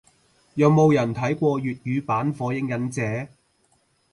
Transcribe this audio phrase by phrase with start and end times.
[0.55, 3.03] 有冇人睇過粵語版火影忍者？